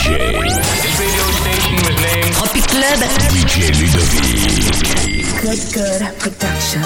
[0.00, 0.16] DJ.
[0.32, 2.98] This radio station was named Tropic Club.
[3.28, 4.24] DJ Ludovick.
[5.44, 6.80] Good, good production.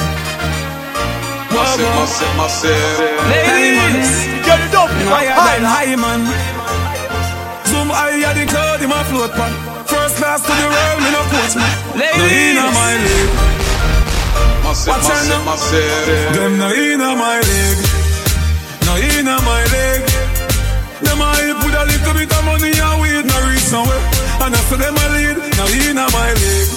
[3.31, 6.27] Ladies, Get it up, higher than high man.
[7.71, 9.53] Zoom higher the cloud in my float pan.
[9.87, 11.71] First class to the world, me no coach man.
[11.95, 13.35] No inna my league,
[14.67, 15.45] Massive, Watch out massive, now.
[15.47, 16.35] massive.
[16.35, 17.83] them no inna my league.
[18.87, 20.14] No inna my league.
[21.05, 24.03] Them a hype with a little bit of money and weed, no reach nowhere.
[24.43, 26.73] And after them a lead, no inna my league.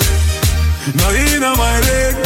[1.00, 2.20] No inna my league.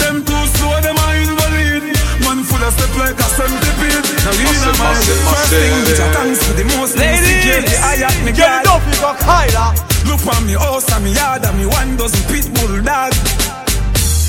[0.00, 1.84] Them too slow, them a invalid.
[2.24, 4.06] Man full of step like a centipede.
[4.24, 5.24] No inna Massive, my league.
[5.32, 8.82] First thing, which I thanks for the most Ladies, I at me Get it up,
[8.88, 9.68] you got higher.
[10.08, 13.12] Look on me house and me yard and me one dozen pit bull dog.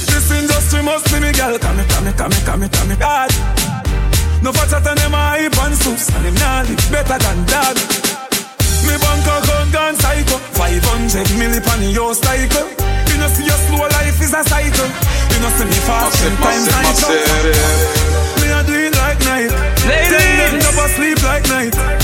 [0.10, 1.58] This industry must be me girl.
[1.60, 3.32] Come, come, come, come, come, God.
[4.44, 7.40] No for chat and them a hype and soups and them nah live better than
[7.50, 7.76] dog.
[8.86, 10.38] Me bank account gone psycho.
[10.56, 12.68] 500 milli pan your cycle.
[13.10, 14.90] You know see your slow life is a cycle.
[15.34, 17.58] You know see me fast Massive, ten times massive, cycle.
[18.40, 19.52] Me a do it like night.
[19.90, 20.12] Ladies.
[20.14, 21.97] Tell them never sleep like night.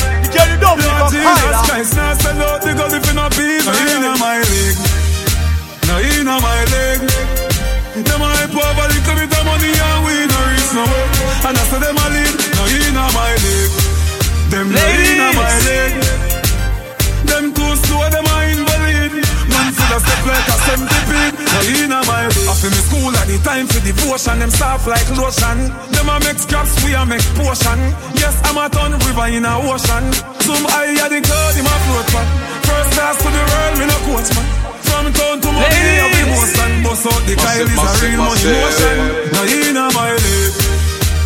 [20.24, 23.28] Full of step like a centipede No inna my league I feel me school at
[23.28, 24.40] the time for devotion.
[24.40, 25.58] Them soft like lotion.
[25.92, 27.80] Them a make scraps, we a make potion.
[28.16, 30.06] Yes, I'm a ton river in a ocean.
[30.44, 32.28] Some higher the cloud in my float pan
[32.68, 34.48] First class to the world, me no coach man.
[34.84, 37.22] From town to money, have the most and Bust out.
[37.28, 38.98] The Massive, Kylie's a real money motion.
[39.34, 40.58] No inna my league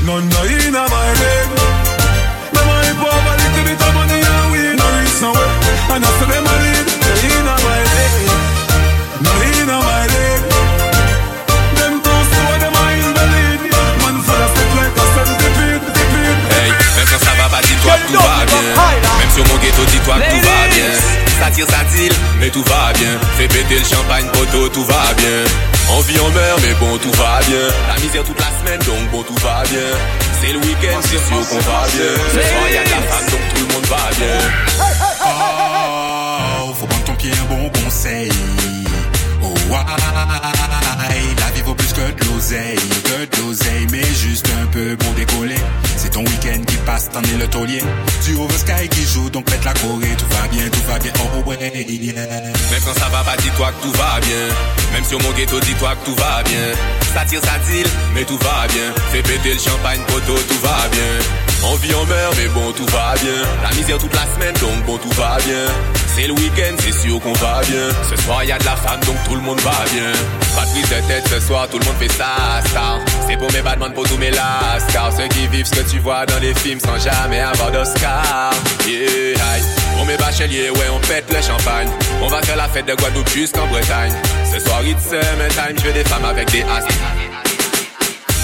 [0.07, 1.53] None no inna my league
[2.53, 5.51] Them a hype over little bit of money and we no reach nowhere.
[5.93, 6.86] And I say them a lead,
[31.09, 32.11] c'est sûr qu'on va bien.
[32.33, 34.39] Ce soir, y a de la femme, donc tout le monde va bien.
[35.25, 38.31] Oh, faut prendre ton pied un bon conseil.
[39.41, 39.53] Oh,
[41.09, 44.95] aïe, la vie vaut plus que de l'oseille, que de l'oseille, mais juste un peu
[44.95, 45.59] bon décoller.
[45.95, 47.83] C'est ton week-end qui passe, t'en es le taulier.
[48.25, 50.15] Du over sky qui joue, donc pète la Corée.
[50.17, 52.25] Tout va bien, tout va bien, oh ouais, yeah.
[52.71, 54.47] Même quand ça va pas, dis-toi que tout va bien.
[54.93, 56.73] Même sur mon ghetto, dis-toi que tout va bien.
[57.17, 58.93] Ça tire, ça tire, mais tout va bien.
[59.11, 61.01] Fais péter le champagne, poteau, tout va bien.
[61.63, 63.41] On vit, on meurt, mais bon, tout va bien.
[63.63, 65.65] La misère toute la semaine, donc bon, tout va bien.
[66.15, 67.89] C'est le week-end, c'est sûr qu'on va bien.
[68.07, 70.11] Ce soir, y a de la femme, donc tout le monde va bien.
[70.55, 72.99] Pas de prise de tête, ce soir, tout le monde fait ça, star.
[73.27, 75.11] C'est pour mes badman, pour tous mes lascars.
[75.17, 78.53] Ceux qui vivent ce que tu vois dans les films sans jamais avoir d'Oscar.
[78.85, 79.76] Yeah, aïe.
[79.99, 81.89] On met bachelier, ouais, on pète le champagne.
[82.21, 84.13] On va faire la fête de Guadeloupe jusqu'en Bretagne.
[84.51, 86.85] Ce soir, it's summertime, je veux des femmes avec des as.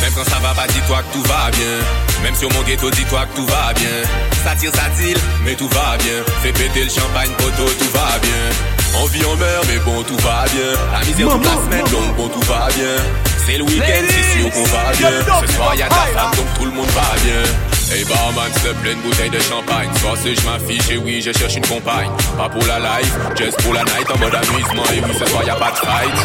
[0.02, 2.24] Même quand ça va pas, dis-toi que tout va bien.
[2.24, 4.04] Même sur mon ghetto, dis-toi que tout va bien.
[4.44, 6.24] Ça tire, ça tire, mais tout va bien.
[6.42, 9.00] Fais péter le champagne, poteau, tout va bien.
[9.02, 10.74] On vit, on meurt, mais bon, tout va bien.
[10.92, 12.96] La misère toute la semaine, donc bon, tout va bien.
[13.46, 15.10] C'est le week-end, c'est sûr qu'on va bien.
[15.48, 17.44] Ce soir, y a de la femme, donc tout le monde va bien.
[17.92, 19.90] Hey barman, s'il plaît, une bouteille de champagne.
[20.00, 22.10] Soir ce je m'affiche et oui, je cherche une compagne.
[22.38, 24.84] Pas pour la life, just pour la night en mode amusement.
[24.94, 26.16] Et oui, ce soir y a pas de fight.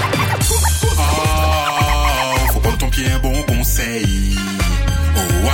[0.99, 4.37] Oh, faut prendre ton pied un bon conseil.
[5.17, 5.49] Oh,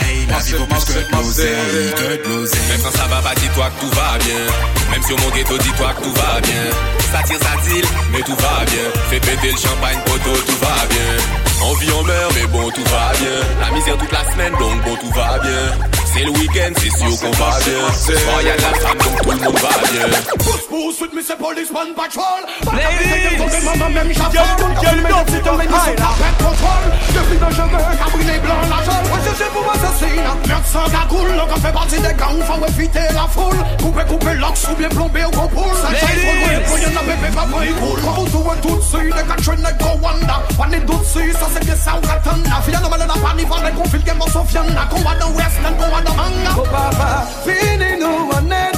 [0.00, 2.60] aïe, la vie vaut plus que de l'oseille, que de l'oseille.
[2.70, 4.46] Même quand ça va pas, dis-toi que tout va bien.
[4.92, 6.70] Même sur mon ghetto, dis-toi que tout va bien.
[7.12, 8.90] Ça tire, ça tire, mais tout va bien.
[9.10, 11.45] Fais péter le champagne, poteau, tout va bien.
[11.62, 13.60] On vit, on meurt, mais bon, tout va bien.
[13.60, 16.05] La misère toute la semaine, donc bon, tout va bien.
[16.16, 17.92] C'est le week-end, c'est sûr qu'on va bien.
[17.92, 20.08] Ce soir, y a de la femme, donc tout le monde va bien.
[20.38, 22.40] Push, push with me, say policeman patrol.
[22.72, 25.96] Ladies, Maman, même get it up, get it up, you got higher.
[26.40, 26.88] contrôle.
[27.12, 29.06] Depuis le cheveux, cabri blanc, la jaune.
[29.12, 30.24] Ouais, c'est pour assassine.
[30.48, 33.60] Merde sans cagoule, donc on fait partie des gangs, faut éviter la foule.
[33.82, 35.76] Couper, couper l'ox ou bien plomber au concours.
[35.82, 38.00] Ça change trop loin, pour y'en a bébé, pas pour cool.
[38.02, 40.42] Quand vous jouez tout dessus, les gars traînent avec Rwanda.
[40.56, 42.62] Pas de doute dessus, ça c'est bien ça ou katana.
[42.64, 44.88] Fille, non, mais n'a pas ni pas les conflits, game of Sofiana.
[44.90, 46.50] Qu'on va dans West, qu'on va dans Manga.
[46.58, 48.74] Oh papa, fini nou manen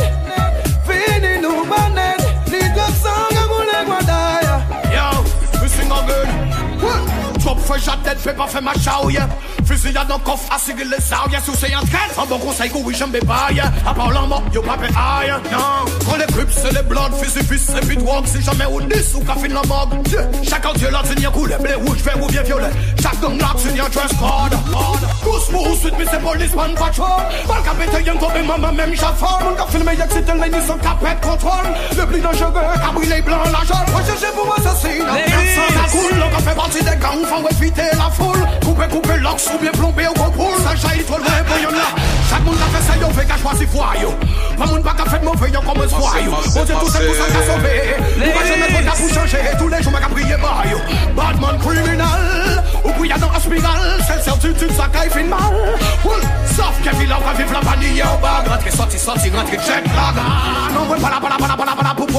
[0.87, 2.08] Fini nou manen
[7.75, 8.73] at dead fait pas fait ma
[9.09, 9.29] yeah.
[9.65, 11.41] Fusillade dans coffre, assigner les yeah.
[11.45, 11.81] Sous c'est un
[12.21, 15.59] un bon conseil, oui, j'aime des bails, À part la mort, yo pas aïe, non.
[16.05, 19.21] Quand les crips, c'est les blondes, fusil, et puis drogue, si jamais ou 10 ou
[19.21, 19.95] café la morgue.
[20.11, 20.23] Yeah.
[20.43, 22.71] Chacun Dieu là, tenir coulé, blé, rouge, vert ou bien violet.
[23.01, 24.59] Chaque gang là, tenir dress code.
[25.23, 27.23] Tous pour suite, mais c'est policeman patrol.
[27.47, 29.45] Mal capé, y'en tombé, maman, même j'affole.
[29.45, 31.69] Mon gars filmé, y'a que c'était l'ennemi, son capette contrôle.
[31.97, 33.79] Le plus dangereux, cabri les blancs, la jaune.
[34.21, 35.05] J'ai pour assassiner.
[36.69, 38.45] Partie des gangs, faut éviter la foule.
[38.63, 40.55] Couper, couper, l'ox ou bien plomber au concours.
[40.63, 41.79] Ça jaillit trop loin, là.
[42.29, 44.13] Chaque monde a fait ça, yo, fait qu'à choisir foyou.
[44.59, 45.87] Pas monde pas qu'à fait de mauvais, yo, comme un.
[46.61, 47.97] On dit tout ça, tout ça, qu'à sauver.
[48.21, 49.39] On va jamais trop pour changer.
[49.59, 50.79] Tous les jours, m'a qu'à prier, baillou.
[51.17, 52.65] Badman criminal.
[52.85, 54.05] Ou puis dans la spirale.
[54.07, 55.39] C'est certitude, ça qu'à fin mal.
[56.55, 58.45] Sauf va vivre la vanille au bas.
[58.47, 61.68] Rentrez, sorti, sorti, rentrez, check, la Non, moi, pas là, pas là, pas là, pas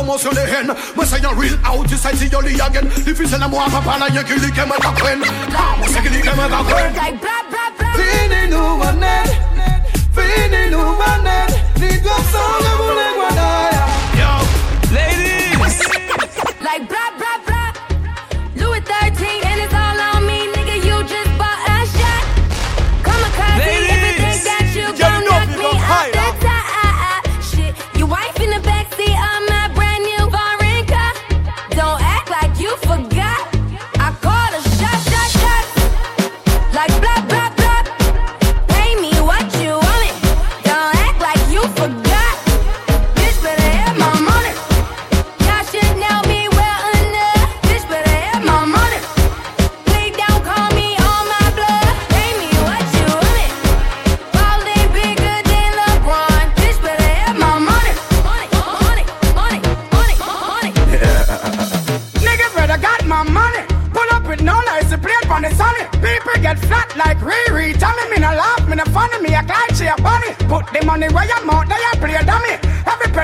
[0.10, 0.74] là, pas là, pour promotionner haine.
[0.96, 2.88] Moi, c'est un real out, c'est si yo li again.
[3.06, 5.22] Difficile à moi, papa, là, y'a qui li que moi, qu'à prenne.
[5.56, 6.94] Ah, moi, c'est qui li que moi, qu'à prenne.
[6.96, 7.90] Like blah blah blah.
[8.00, 9.28] Fini nou wanen
[10.16, 11.50] Fini nou wanen
[11.82, 13.86] Li gop son le moun le gwanaya
[16.62, 17.19] Like blah blah blah.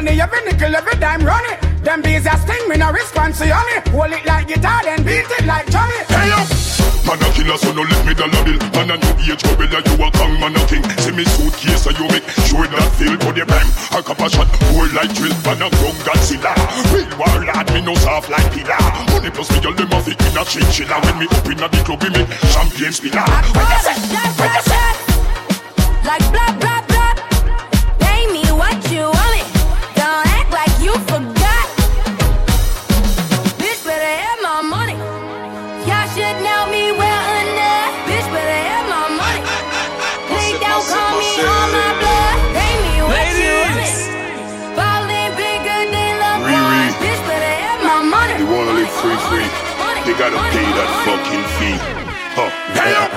[0.06, 1.84] Penny, every nickel, every dime run it.
[1.84, 3.82] Them bees a sting, me no response to honey.
[3.90, 5.98] Hold it like guitar, then beat it like Johnny.
[6.06, 6.46] Hey up!
[7.06, 8.58] Man a killer, so no let me dollar bill.
[8.74, 10.86] Man a new age rebel, you a king, man a king.
[11.02, 13.70] See me suitcase, and you make sure that feel for the bang.
[13.98, 16.54] A cup of shot, pour like drill, man a young Godzilla.
[16.94, 18.78] Real warlord, me no soft like pillar.
[19.10, 21.02] Money plus me, all them a fit in a chinchilla.
[21.02, 23.26] When me up in a the club, we make champagne spiller.
[23.26, 23.98] I call a shot,
[24.38, 24.95] shot, shot.
[50.06, 51.78] Money, You gotta pay that fucking fee.
[52.36, 52.50] Huh.
[52.74, 53.12] Hey up!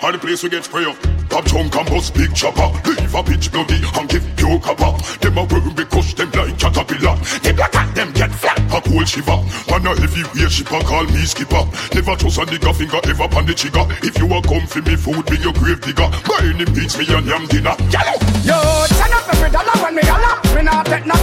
[0.00, 0.96] How the place we get spray up?
[1.30, 2.68] Pop chunk and bust big chopper.
[2.88, 4.94] Leave a bitch bloody and give pure copper.
[5.20, 7.16] Them a worm because them like caterpillar.
[7.42, 8.58] They black and them get flat.
[8.72, 9.38] A cool shiver.
[9.70, 11.64] Man a heavy weight shipper call me skipper.
[11.94, 13.86] Never trust a nigga finger ever pan the trigger.
[14.02, 16.08] If you a come for me food, be your grave digger.
[16.26, 17.76] By any means me and yam dinner.
[17.90, 18.18] Yellow!
[18.46, 18.58] Yo,
[18.94, 20.38] turn up every dollar when me holla.
[20.54, 21.15] Me not take no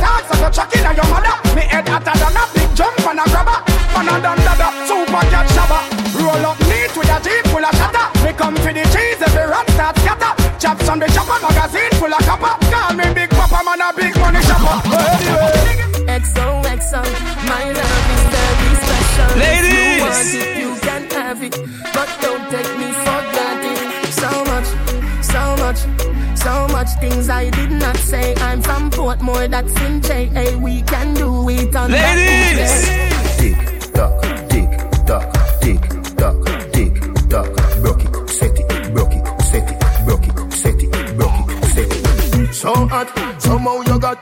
[26.44, 28.35] so much things I did not say.
[28.35, 30.57] I'm from Portmore, that's in JA.
[30.57, 32.57] We can do it on Ladies!
[32.59, 33.35] that.
[33.40, 33.59] Tick
[33.97, 34.14] tock,
[34.52, 34.71] tick
[35.07, 35.28] tock,
[35.62, 35.81] tick
[36.19, 36.38] tock,
[36.73, 36.94] tick
[37.31, 37.50] tock.
[37.81, 41.92] Broke it, set it, broke it, set it, broke it, set it, broke it, set
[42.40, 42.54] it.
[42.54, 43.09] So hot,
[43.42, 44.19] somehow you got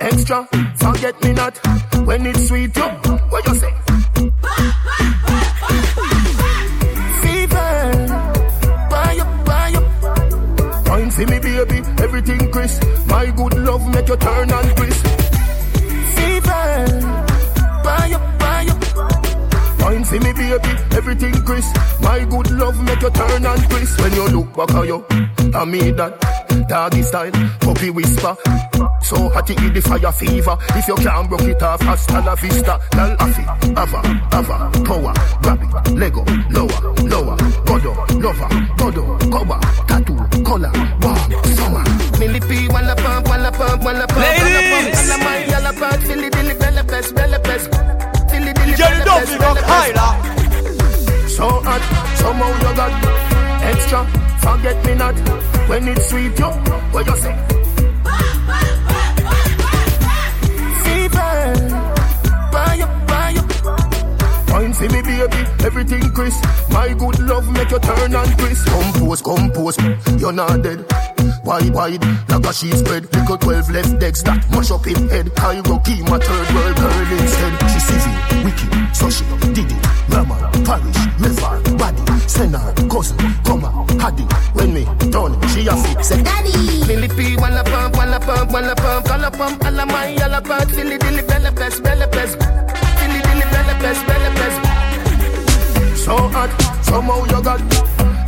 [0.00, 0.46] extra.
[0.76, 1.54] Forget me not
[2.06, 2.76] when it's sweet.
[2.76, 2.82] You,
[3.32, 3.85] what you say?
[23.06, 24.00] You turn and crisp.
[24.00, 25.04] When you look back at you,
[25.54, 26.12] I mean that.
[26.68, 28.34] Doggy style, puppy whisper.
[29.02, 30.56] So hot it the fire fever.
[30.74, 32.80] If you can't broke it off, hasta la vista.
[32.96, 33.44] Lal afi,
[33.76, 34.00] ava,
[34.32, 37.36] ava, power, grab it, Lego, lower, lower,
[37.66, 38.48] godo, lover,
[38.78, 40.72] godo, cover, tattoo, color,
[41.02, 41.84] warm, summer.
[42.18, 46.54] Millipede, walla pump, walla pump, walla pump, walla pump, walla man, yalla pump, filly dilly,
[46.54, 47.70] bella pest, bella pest.
[48.30, 50.25] Dilly, Jerry bella pest, bella pest.
[51.36, 51.82] So hot,
[52.16, 52.92] somehow you got
[53.62, 54.06] extra.
[54.40, 55.14] Forget me not
[55.68, 56.48] when it's sweet, yo.
[56.92, 57.36] What you say?
[64.46, 66.42] Fine, see me baby, everything crisp.
[66.70, 68.66] My good love make you turn and crisp.
[68.68, 69.76] Compose, compose,
[70.18, 70.86] you're not dead.
[71.44, 73.14] Wide, wide, like a sheet spread.
[73.14, 75.34] Little 12 left decks that mash up him head.
[75.36, 77.52] Cairo key, my third world girl instead.
[77.70, 79.86] She civil, wicked, so she did it.
[80.08, 81.05] Raman, parish,
[86.06, 86.86] Say, Daddy.
[86.86, 90.14] Millie P, one la pump, wanna pump, wanna pump, all la pump, all of my,
[90.22, 94.54] all la pump, dilly dilly, bella pes, bella pes, dilly dilly, bella pes, bella pes.
[96.04, 96.50] So hot,
[96.84, 97.60] somehow you got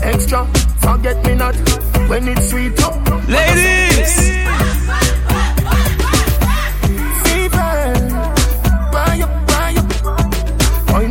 [0.02, 0.44] extra,
[0.80, 1.54] forget me not
[2.08, 2.73] when it's sweet.
[2.80, 2.99] Oh.
[3.28, 4.14] Ladies.
[7.23, 7.75] Fever,
[8.90, 9.88] buy up, buy up.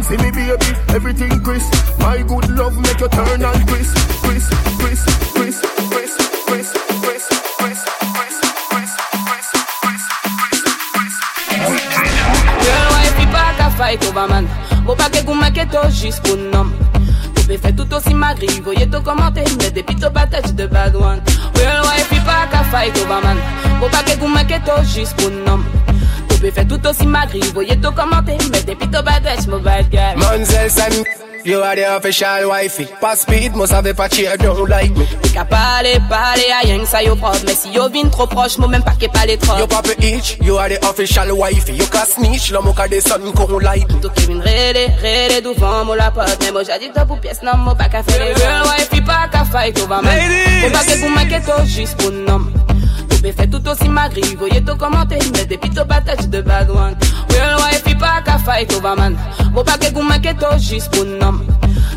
[0.09, 0.51] Me baby,
[0.89, 1.71] everything crisp.
[1.99, 4.06] My good love make you turn and crisp.
[18.55, 21.21] Hugo, y'a tout commenté, mais des pito patates de bad one.
[21.55, 23.37] Real wife, il pas qu'à fight Overman.
[23.79, 25.59] Pour pas que vous manquez tout juste pour nom.
[26.29, 30.17] Tu peux faire tout aussi magri, voyez tout commenter, mais des pito patates, mobile girl.
[30.17, 31.03] Monzel, Samy
[31.47, 32.87] you are the official wifey.
[32.99, 35.05] Pas speed, moi savais pas cheer, don't like me.
[35.21, 38.27] T'es qu'à parler, parler à rien que ça yo propre, mais si yo vin trop
[38.27, 39.57] proche, moi même pas qu'est pas les trop.
[39.57, 41.73] Yo papa itch, you are the official wifey.
[41.73, 43.87] You can snitch, l'homme au cas des sons qu'on like.
[44.01, 47.15] Tout qui vin rele, rele devant moi la pote, mais moi j'ai dit top ou
[47.15, 50.19] pièce, non, moi pas qu'à faire les girl wife, pas qu'à fight over man.
[50.61, 52.41] Faut pas que vous m'inquiétez juste pour nom.
[53.23, 56.95] Tu fait tout aussi magri, voyez tout commenter, mais des pito patates de bad one.
[57.29, 59.17] Girl wife, pas qu'à fight over man.
[59.53, 61.39] Faut pas que vous m'inquiétez juste pour nom.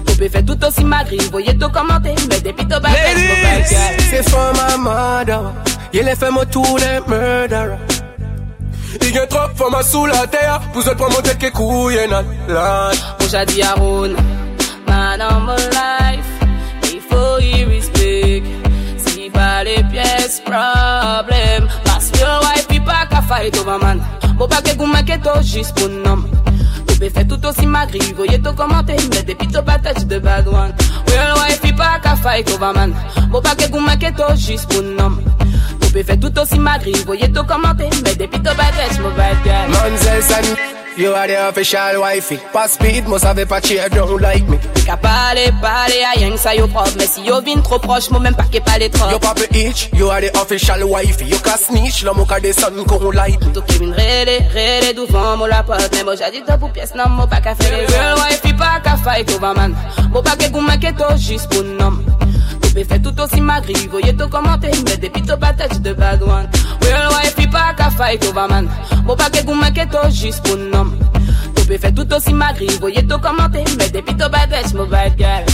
[0.07, 4.05] Tu fait tout aussi magri, voyez tout commenter, mais des pito patates, mon bad guy.
[4.11, 5.53] C'est for my mother.
[5.93, 7.79] Il est fait moi tous les murderers.
[9.03, 10.61] Il y a trop de femmes sous la terre.
[10.73, 14.15] Vous êtes pas monter que couille dans la Moi j'ai dit à Ron,
[14.89, 18.43] man on my life, il faut y respect.
[18.99, 19.83] Si pas les
[20.31, 21.69] biggest problem.
[21.85, 23.99] Pass yo wife pa ka fight over man.
[24.39, 26.25] Mo pa ke gouman ke to jis pou nom
[26.89, 30.47] Yo be fe tout osi magri Voye to komante me depi to pataj de bad
[30.47, 30.73] one?
[31.11, 32.95] Real wife pa ka fight over man.
[33.29, 35.21] Mo pa ke gouman ke to jis pou nom
[35.83, 39.37] Yo be fe tout osi magri Voye to komante me depi to pataj mo bad
[39.45, 39.67] girl?
[39.75, 42.39] Monzel you are the official wifey.
[42.53, 44.59] Pas speed, moi savais pas cheer, don't like me.
[44.75, 47.79] T'es qu'à parler, parler à rien que ça yo propre, mais si yo vin trop
[47.79, 49.11] proche, moi même pas qu'est pas les trop.
[49.11, 51.27] Yo papa itch, you are the official wifey.
[51.27, 53.41] You can snitch, l'homme au cas des sons qu'on like.
[53.53, 56.69] Tout qui vin rele, rele devant moi la pote, mais moi j'ai dit top ou
[56.69, 59.75] pièce, non, moi pas qu'à faire les girl wife, pas qu'à fight over man.
[60.11, 61.99] Moi pas que vous m'inquiétez juste pour nom.
[62.75, 66.49] Tu fait tout aussi magri, voyez tout commenter, mais des pito patates de bad one.
[66.83, 68.69] Real wife, pas qu'à fight over man.
[69.05, 70.93] Moi pas que vous m'inquiétez juste pour nom.
[71.57, 75.45] Tu fait tout aussi magri, voyez tout commenter, mais des pito patates, mon bad yeah.